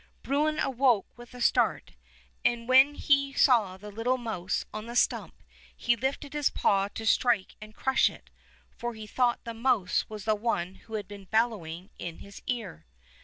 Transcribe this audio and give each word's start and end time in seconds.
Bruin 0.23 0.57
awoke 0.57 1.15
with 1.15 1.35
a 1.35 1.41
start, 1.41 1.91
and 2.43 2.67
when 2.67 2.95
he 2.95 3.33
saw 3.33 3.77
the 3.77 3.91
little 3.91 4.17
mouse 4.17 4.65
on 4.73 4.87
the 4.87 4.95
stump 4.95 5.43
he 5.77 5.95
lifted 5.95 6.33
his 6.33 6.49
paw 6.49 6.87
to 6.87 7.05
strike 7.05 7.55
and 7.61 7.75
crush 7.75 8.09
it, 8.09 8.31
for 8.75 8.95
he 8.95 9.05
thought 9.05 9.43
the 9.43 9.53
mouse 9.53 10.09
was 10.09 10.25
the 10.25 10.33
one 10.33 10.73
who 10.73 10.95
had 10.95 11.07
been 11.07 11.25
bellow 11.25 11.63
ing 11.67 11.91
into 11.99 12.21
his 12.23 12.41
ear. 12.47 12.87